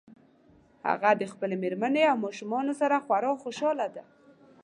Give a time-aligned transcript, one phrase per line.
[0.87, 4.03] هغه د خپلې مېرمنې او ماشومانو سره خورا خوشحاله ده